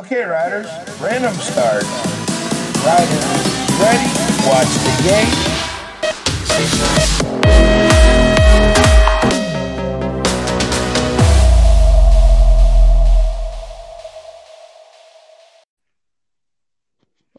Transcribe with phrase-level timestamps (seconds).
[0.00, 0.66] Okay, riders,
[0.98, 1.84] random start.
[2.80, 3.26] Riders,
[3.76, 4.08] ready?
[4.48, 5.28] Watch the game.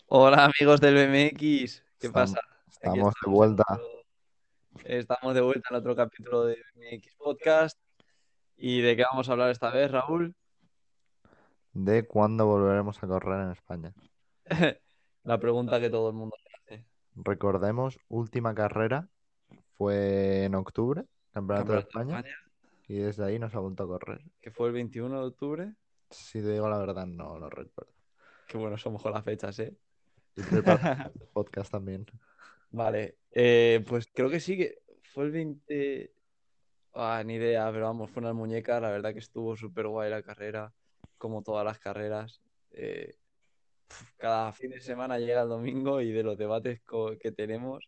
[0.06, 2.40] Hola amigos del BMX, ¿qué pasa?
[2.84, 3.64] Aquí Estamos de vuelta.
[4.84, 7.80] Estamos de vuelta en otro capítulo de BMX Podcast.
[8.56, 10.36] ¿Y de qué vamos a hablar esta vez, Raúl?
[11.74, 13.94] De cuándo volveremos a correr en España.
[15.24, 16.86] La pregunta que todo el mundo hace.
[17.16, 19.08] Recordemos, última carrera
[19.78, 22.24] fue en octubre, Campeonato de de España,
[22.88, 24.22] y desde ahí no se ha vuelto a correr.
[24.42, 25.74] que fue el 21 de octubre.
[26.10, 27.94] Si te digo la verdad, no lo recuerdo.
[28.48, 29.78] Qué bueno somos con las fechas, ¿eh?
[30.36, 30.42] Y
[31.22, 32.06] el podcast también.
[32.72, 34.80] Vale, eh, pues creo que sí que
[35.14, 36.12] fue el 20...
[36.94, 40.22] Ah, ni idea, pero vamos, fue una muñeca, la verdad que estuvo súper guay la
[40.22, 40.74] carrera,
[41.22, 42.42] como todas las carreras.
[42.72, 43.16] Eh,
[44.18, 46.82] cada fin de semana llega el domingo y de los debates
[47.20, 47.88] que tenemos,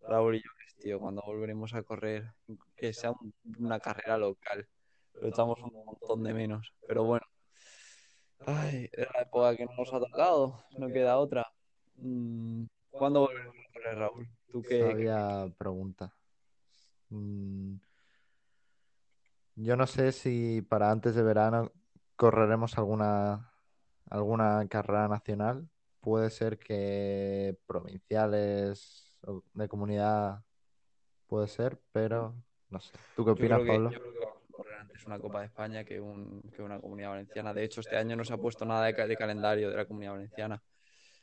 [0.00, 2.32] Raúl y yo, que es, tío, cuando volveremos a correr,
[2.74, 4.66] que sea un- una carrera local,
[5.14, 7.24] lo echamos un montón de menos, pero bueno.
[8.44, 11.46] Ay, es la época que no nos ha tocado, no queda otra.
[11.94, 14.28] Mm, ¿Cuándo volveremos a correr, Raúl?
[14.50, 16.12] ¿Tú qué, pregunta.
[17.10, 17.76] Mm,
[19.54, 21.70] Yo no sé si para antes de verano
[22.22, 23.52] correremos alguna,
[24.08, 25.68] alguna carrera nacional.
[26.00, 30.44] Puede ser que provinciales o de comunidad
[31.26, 32.34] puede ser, pero
[32.70, 32.92] no sé.
[33.16, 33.90] ¿Tú qué Yo opinas, creo que, Pablo?
[33.90, 36.80] yo creo que vamos a correr antes una Copa de España que, un, que una
[36.80, 37.52] Comunidad Valenciana.
[37.54, 39.84] De hecho, este año no se ha puesto nada de, ca- de calendario de la
[39.86, 40.62] Comunidad Valenciana.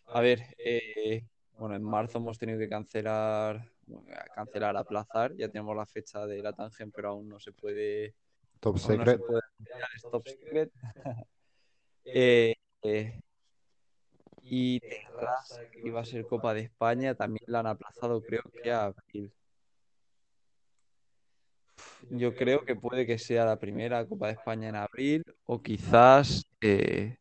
[0.08, 1.26] A ver, eh,
[1.58, 5.34] bueno, en marzo hemos tenido que cancelar, bueno, cancelar, aplazar.
[5.38, 8.16] Ya tenemos la fecha de la Tangen, pero aún no se puede,
[8.62, 9.26] Top aún no se Secret.
[9.28, 9.42] puede
[10.12, 10.72] top secret.
[12.12, 13.22] Eh, eh,
[14.42, 18.72] y Terrassa, que iba a ser Copa de España, también la han aplazado, creo que
[18.72, 19.32] a abril.
[22.10, 26.48] Yo creo que puede que sea la primera Copa de España en abril o quizás
[26.62, 27.18] eh,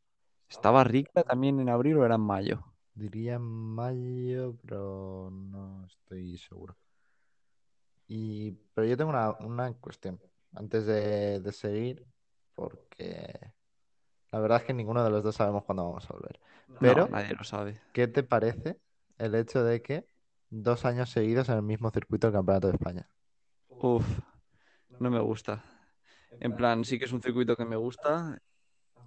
[0.48, 2.64] estaba Rica también en abril o era en mayo.
[2.94, 6.76] Diría en mayo, pero no estoy seguro.
[8.06, 10.18] Y, pero yo tengo una, una cuestión
[10.54, 12.06] antes de, de seguir,
[12.58, 13.52] porque
[14.32, 16.40] la verdad es que ninguno de los dos sabemos cuándo vamos a volver.
[16.80, 17.80] Pero, No, nadie lo sabe.
[17.92, 18.80] ¿qué te parece
[19.16, 20.06] el hecho de que
[20.50, 23.08] dos años seguidos en el mismo circuito del Campeonato de España?
[23.68, 24.04] Uf,
[24.98, 25.62] no me gusta.
[26.40, 28.36] En plan, sí que es un circuito que me gusta.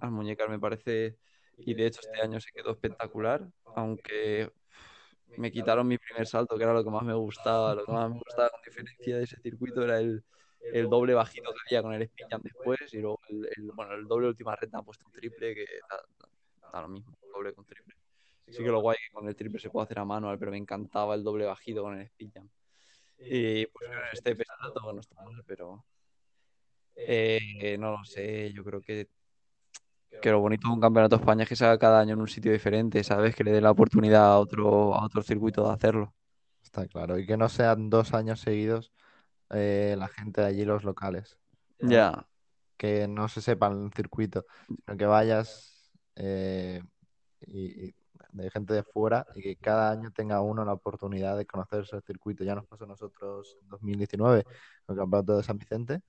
[0.00, 1.18] Al muñecas me parece,
[1.58, 3.46] y de hecho este año se quedó espectacular,
[3.76, 4.50] aunque
[5.36, 7.74] me quitaron mi primer salto, que era lo que más me gustaba.
[7.74, 10.24] Lo que más me gustaba con diferencia de ese circuito era el,
[10.72, 14.06] el doble bajito que había con el spin jump después y luego el, bueno, el
[14.06, 15.66] doble última recta han puesto un triple que
[16.72, 17.94] da, lo mismo, doble con triple.
[18.48, 20.58] Sí que lo guay que con el triple se puede hacer a manual, pero me
[20.58, 22.50] encantaba el doble bajito con el spin jump.
[23.18, 25.84] Y pues en este pesado no está mal, pero
[26.96, 29.08] eh, no lo sé, yo creo que,
[30.20, 32.20] que lo bonito de un campeonato de España es que se haga cada año en
[32.20, 33.34] un sitio diferente, ¿sabes?
[33.34, 36.14] Que le dé la oportunidad a otro, a otro circuito de hacerlo.
[36.62, 37.18] Está claro.
[37.18, 38.92] Y que no sean dos años seguidos
[39.52, 41.38] eh, la gente de allí, los locales.
[41.78, 42.26] Ya,
[42.76, 46.82] que no se sepa el circuito, sino que vayas eh,
[47.40, 47.94] y, y
[48.32, 52.00] de gente de fuera y que cada año tenga uno la oportunidad de conocer ese
[52.00, 52.42] circuito.
[52.44, 54.44] Ya nos pasó a nosotros en 2019
[54.84, 56.00] con el Campeonato de San Vicente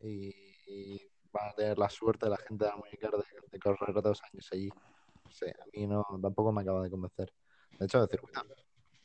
[0.00, 0.28] y,
[0.66, 4.48] y van a tener la suerte la gente de Almuñécar de, de correr dos años
[4.52, 4.68] allí.
[5.24, 7.32] No sé, a mí no, tampoco me acaba de convencer.
[7.78, 8.42] De hecho, el circuito,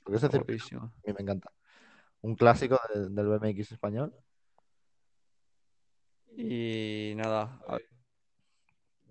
[0.04, 1.52] porque ese circuito a mí me encanta.
[2.24, 4.14] Un clásico de- del BMX español.
[6.36, 7.90] Y nada, a ver.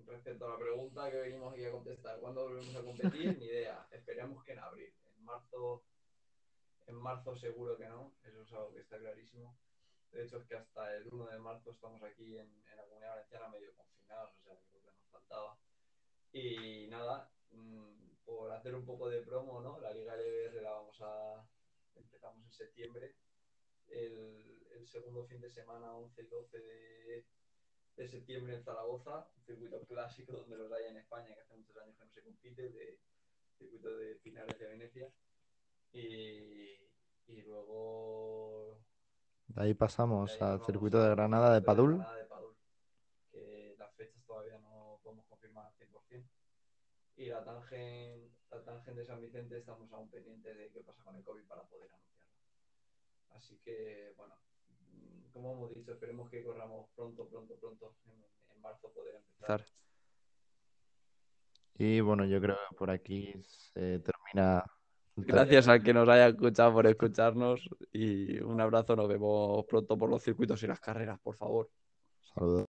[0.07, 3.39] Respecto a la pregunta que venimos aquí a contestar, ¿cuándo volvemos a competir?
[3.39, 3.87] Ni idea.
[3.91, 4.93] Esperemos que en abril.
[5.17, 5.85] En marzo,
[6.87, 8.13] en marzo seguro que no.
[8.25, 9.57] Eso es algo que está clarísimo.
[10.11, 13.11] De hecho, es que hasta el 1 de marzo estamos aquí en, en la comunidad
[13.11, 15.59] valenciana medio confinados, o sea, que lo que nos faltaba.
[16.33, 19.79] Y nada, mm, por hacer un poco de promo, ¿no?
[19.81, 21.47] La Liga LBR la vamos a.
[22.23, 23.17] Empezamos en septiembre.
[23.89, 27.27] El, el segundo fin de semana, 11 y 12 de,
[27.97, 31.77] de septiembre en Zaragoza, un circuito clásico donde los hay en España, que hace muchos
[31.79, 33.01] años que no se compite, de
[33.59, 35.13] circuito de finales de Venecia.
[35.93, 36.89] Y,
[37.27, 38.79] y luego
[39.49, 41.97] De ahí pasamos de ahí al circuito de Granada de Padul.
[41.97, 42.55] Granada de Padul,
[43.33, 46.25] que las fechas todavía no podemos confirmar al 100%.
[47.17, 51.17] Y la tangen, la tangen de San Vicente estamos aún pendientes de qué pasa con
[51.17, 52.12] el COVID para poder anunciarla.
[53.35, 54.35] Así que, bueno,
[55.33, 58.25] como hemos dicho, esperemos que corramos pronto, pronto, pronto, en,
[58.55, 59.65] en marzo poder empezar.
[61.79, 64.65] Y bueno, yo creo que por aquí se termina.
[65.17, 68.95] Gracias al que nos haya escuchado por escucharnos y un abrazo.
[68.97, 71.71] Nos vemos pronto por los circuitos y las carreras, por favor.
[72.35, 72.69] Saludos.